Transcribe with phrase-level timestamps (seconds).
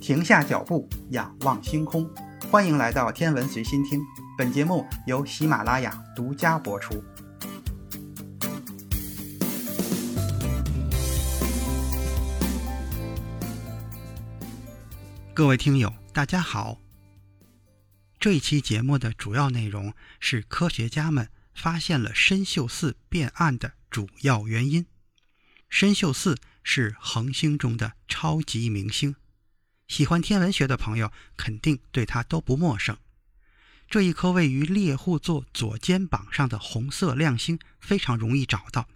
[0.00, 2.10] 停下脚步，仰望星空。
[2.50, 4.00] 欢迎来到天文随心听，
[4.38, 7.04] 本节目由喜马拉雅独家播出。
[15.34, 16.78] 各位听友，大家好。
[18.18, 24.86] 这一期节目的主要内容是科学家们发现了参宿四变暗的主要原因。
[25.70, 29.14] 参宿四是恒星中的超级明星。
[29.90, 32.96] 喜欢天文学的朋友肯定对它都不陌生。
[33.88, 38.88] 这一颗位于猎户座左肩膀上的红色亮星非常容易找到，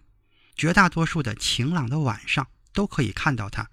[0.54, 3.68] 绝大多数的晴朗的晚上都可以看到它。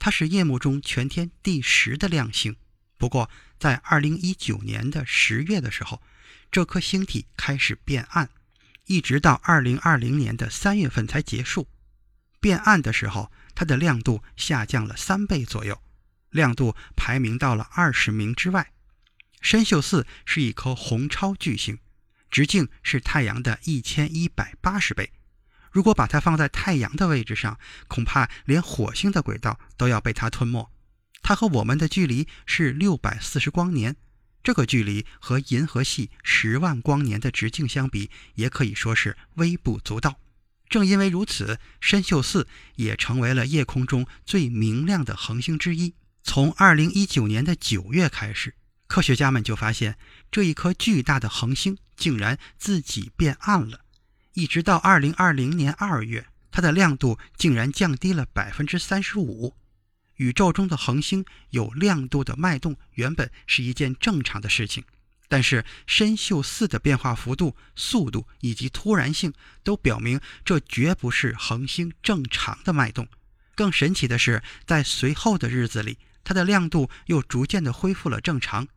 [0.00, 2.56] 它是夜幕中全天第十的亮星。
[2.98, 6.02] 不过，在2019年的十月的时候，
[6.50, 8.28] 这颗星体开始变暗，
[8.86, 11.68] 一直到2020年的三月份才结束。
[12.40, 15.80] 变暗的时候，它的亮度下降了三倍左右。
[16.30, 18.72] 亮度排名到了二十名之外。
[19.42, 21.78] 参宿四是一颗红超巨星，
[22.30, 25.12] 直径是太阳的一千一百八十倍。
[25.70, 27.58] 如果把它放在太阳的位置上，
[27.88, 30.70] 恐怕连火星的轨道都要被它吞没。
[31.22, 33.96] 它和我们的距离是六百四十光年，
[34.42, 40.18] 这个距离和银河系十万光年的直径相比，也可以说是微不足道。
[40.68, 45.94] 正因为如此，参宿四也成为了夜空中最明亮的恒星之一。
[46.22, 48.54] 从2019年的9月开始，
[48.86, 49.96] 科学家们就发现
[50.30, 53.80] 这一颗巨大的恒星竟然自己变暗了。
[54.34, 59.52] 一直到2020年2月，它的亮度竟然降低了35%。
[60.16, 64.84] 宇宙中的恒星有亮度的脉动，原本是一件正常的事情，
[65.28, 69.32] 但是参宿四的变化幅度、速度以及突然性
[69.64, 73.08] 都表明这绝不是恒星正常的脉动。
[73.54, 78.68] 更神奇的是，在随后的日子里，它的亮度又逐渐的恢复了正常，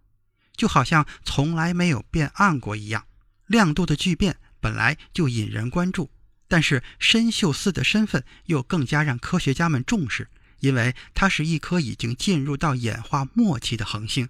[0.56, 3.06] 就好像从来没有变暗过一样。
[3.48, 6.10] 亮度的巨变本来就引人关注，
[6.48, 14.30] 但是参宿四的身份又更加让科学家们重视，因为它是一颗已经进入到演化末期的恒星，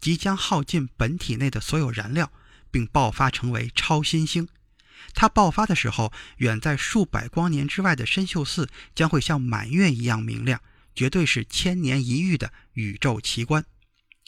[0.00, 2.30] 即将耗尽本体内的所有燃料，
[2.70, 4.48] 并爆发成为超新星。
[5.14, 10.60] 它爆发的时候，远在数百光年之外的参宿四将会像满月一样明亮。
[10.94, 13.64] 绝对是千年一遇的宇宙奇观。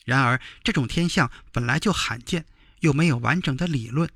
[0.04, 2.44] 然而，这种天象本来就罕见，
[2.80, 4.10] 又没有完整的理论，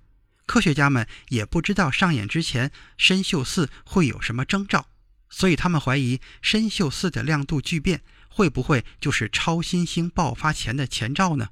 [0.44, 4.88] 科学家们也不知道上演之前参宿四会有什么征兆，
[5.30, 11.50] 所以他们怀疑参宿四的亮度巨变会不会就是超新星爆发前的前兆呢？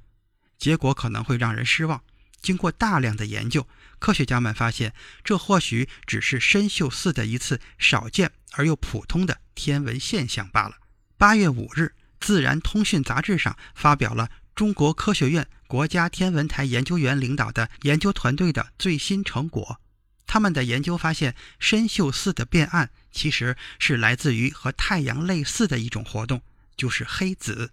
[0.57, 2.01] 结果可能会让人失望。
[2.41, 3.67] 经过大量的研究，
[3.97, 10.75] 科学家们发现，这或许只是参宿四的一次少见而又普通的天文现象罢了。
[11.17, 11.81] 八月五日，
[12.19, 19.79] 《自然通讯》杂志上发表了中国科学院国家天文台研究员领导的研究团队的最新成果。
[20.27, 26.41] 他们的研究发现，参宿四的变暗其实是来自于和太阳类似的一种活动，
[26.75, 27.71] 就是黑子。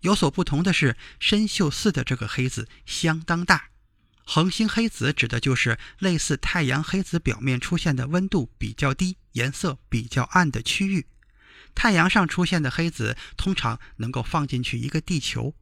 [0.00, 3.68] 有所不同的是，参宿四的这个黑子相当大。
[4.24, 11.06] 恒星黑子指的就是类似太阳黑子表面出现的温度比较低、颜色比较暗的区域。
[11.74, 15.54] 太阳上出现的黑子通常能够放进去一个地球，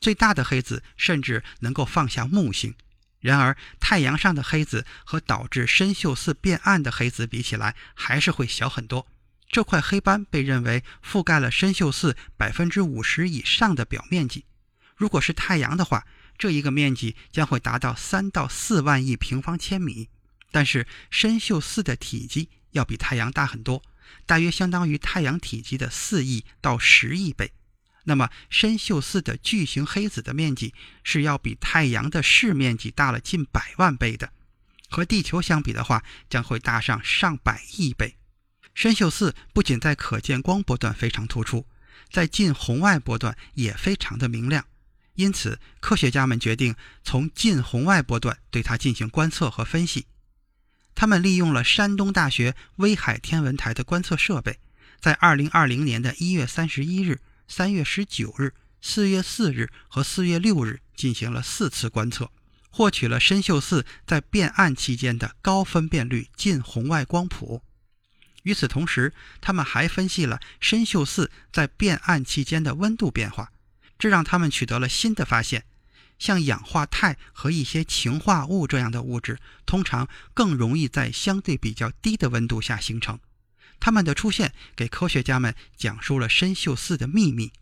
[0.00, 2.74] 最大的黑子甚至能够放下木星。
[3.20, 9.06] 然而，太阳上的黑子和导致参宿四变暗的黑子比起来，还是会小很多。
[9.48, 14.44] 这块黑斑被认为覆盖了参宿四百分之五十以上的表面积。
[14.96, 16.06] 如果是太阳的话，
[16.38, 20.08] 这一个面积将会达到三到四万亿平方千米。
[20.52, 23.82] 但是，参宿四的体积要比太阳大很多。
[24.24, 27.52] 大约相当于太阳体积的四亿到十亿倍，
[28.04, 34.32] 那么参宿四的巨型黑子的面积是要比太阳的视面积大了近百万倍的，
[34.88, 38.16] 和地球相比的话，将会大上上百亿倍。
[38.74, 41.66] 参宿四不仅在可见光波段非常突出，
[42.10, 44.66] 在近红外波段也非常的明亮，
[45.14, 50.06] 因此科学家们决定从近红外波段对它进行观测和分析。
[50.96, 54.58] 他们利用了山东大学威海天文台的观测设备，
[54.98, 62.30] 在2020年的一月三十一日、三月十九日、四月四日和四月六日进行了四次观测，
[62.70, 67.62] 获取了参宿四在变暗期间的高分辨率近红外光谱。
[68.44, 73.52] 与此同时，他们还分析了参宿四在变暗期间的温度变化，
[73.98, 75.64] 这让他们取得了新的发现。
[76.18, 83.18] 像氧化钛和一些氰化物这样的物质，通常更容易在相对比较低的温度下形成。
[83.78, 87.52] 它们的出现给科学家们讲述了参宿四的秘密。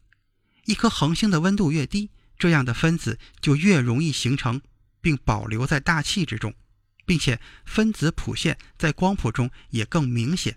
[0.67, 4.63] 一颗恒星的温度越低，这样的分子就越容易形成
[5.01, 6.55] 并保留在大气之中，
[7.05, 10.57] 并且分子谱线在光谱中也更明显。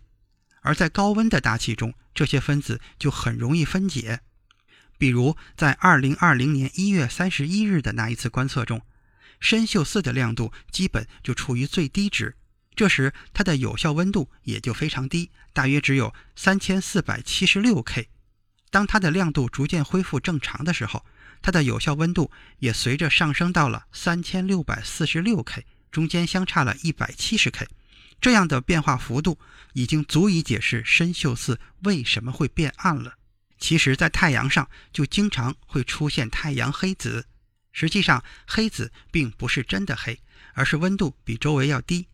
[0.61, 4.21] 而在高温的大气中，这些分子就很容易分解。
[4.97, 8.81] 比如在2020年1月31日的那一次观测中，
[9.39, 12.35] 参宿四的亮度基本就处于最低值，
[12.75, 18.09] 这时它的有效温度也就非常低，大约只有3476 K。
[18.69, 21.05] 当它的亮度逐渐恢复正常的时候，
[21.41, 27.67] 它的有效温度也随着上升到了3646 K，中间相差了一百七十 K。
[28.19, 29.37] 这样的变化幅度
[29.73, 33.13] 已经足以解释参宿四为什么会变暗了。
[33.57, 37.25] 其实，在太阳上就经常会出现太阳黑子。
[37.71, 40.19] 实际上，黑子并不是真的黑，
[40.53, 42.07] 而是温度比周围要低，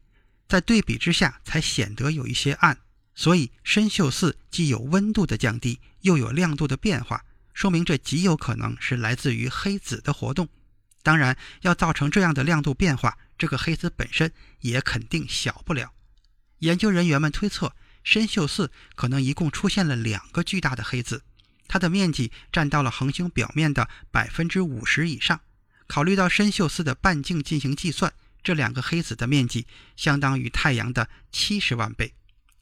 [0.48, 2.80] 在对比之下才显得有一些暗。
[3.16, 7.24] 所以，参宿四既有温度的降低，又有亮度的变化，
[7.54, 10.50] 说明这极有可能是来自于黑子的活动。
[11.04, 14.32] 当然，要造成这样的亮度变化，这个黑子本身
[14.62, 15.94] 也肯定小不了。
[16.60, 21.24] 研究人员们推测，参宿四可能一共出现了两个巨大的黑子，
[21.74, 25.42] 它的面积占到了恒星表面的百分之五十以上。
[25.88, 29.66] 考虑到参宿四的半径进行计算，这两个黑子的面积
[29.96, 32.14] 相当于太阳的七十万倍。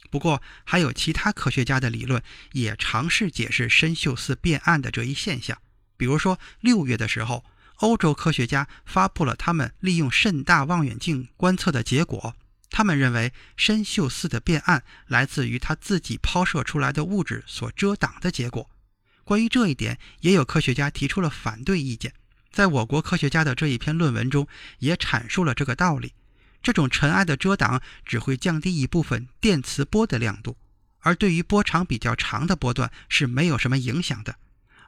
[0.10, 2.24] 不过，还有其他科学家的理论
[2.54, 5.58] 也尝试解释参宿四变暗的这一现象。
[5.98, 7.44] 比如说，六月的时候，
[7.80, 12.34] 欧洲科学家发布了他们利用甚大望远镜观测的结果。
[12.70, 18.71] 他们认为，参宿四的变暗来自于它自己抛射出来的物质所遮挡的结果。
[19.32, 22.12] 关于这一点，也有科学家提出了反对意见。
[22.52, 24.46] 在我国科学家的这一篇论文中，
[24.80, 26.12] 也阐述了这个道理。
[26.62, 30.58] 这种尘埃的遮挡只会降低一部分电磁波的亮度，
[31.00, 34.36] 而对于波长比较长的波段是没有什么影响的。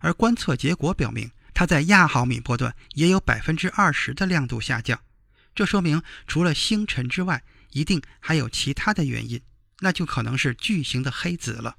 [0.01, 4.99] 而观测结果表明，它在亚毫米波段也有百分之二十的亮度下降。
[5.55, 7.41] 这说明，除了星辰之外，
[7.71, 9.39] 一定还有其他的原因，
[9.79, 11.77] 那就可能是巨型的黑子了。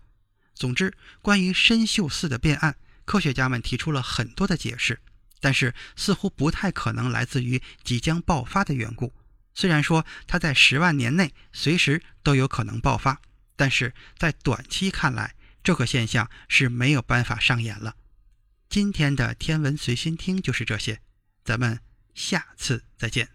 [0.54, 5.00] 总之，关于参宿四的变暗，科学家们提出了很多的解释，
[5.40, 9.12] 但是似乎不太可能来自于即将爆发的缘故。
[9.52, 13.20] 虽然说它在十万年内随时都有可能爆发，
[13.56, 17.96] 但是在短期看来，这个现象是没有办法上演了。
[18.68, 21.00] 今天的天文随心听就是这些，
[21.44, 21.80] 咱们
[22.14, 23.33] 下次再见。